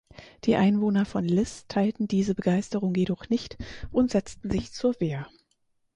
Die 0.45 0.55
Einwohner 0.55 1.05
von 1.05 1.25
Liss 1.25 1.67
teilten 1.67 2.07
diese 2.07 2.33
Begeisterung 2.33 2.95
jedoch 2.95 3.29
nicht 3.29 3.55
und 3.91 4.09
setzten 4.09 4.49
sich 4.49 4.71
zur 4.71 4.99
Wehr. 4.99 5.29